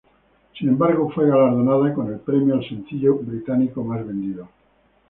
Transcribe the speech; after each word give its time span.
Sin 0.57 0.67
embargo 0.67 1.11
fue 1.13 1.29
galardonada 1.29 1.93
con 1.93 2.11
el 2.11 2.17
premio 2.21 2.55
al 2.55 2.67
sencillo 2.67 3.17
británico 3.19 3.83
más 3.83 4.03
vendido. 4.03 4.49